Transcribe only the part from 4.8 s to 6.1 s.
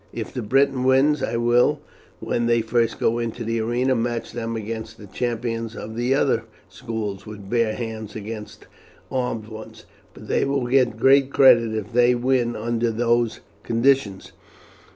the champions of